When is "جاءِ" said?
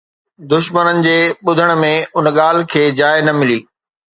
2.99-3.17